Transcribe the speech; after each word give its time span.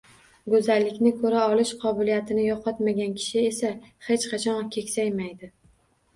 Go’zallikni 0.51 1.11
ko’ra 1.19 1.43
olish 1.55 1.73
qobiliyatini 1.83 2.47
yo’qotmagan 2.47 3.15
kishi 3.19 3.45
esa 3.51 3.71
hech 4.09 4.27
qachon 4.35 4.75
keksaymaydi. 4.79 5.55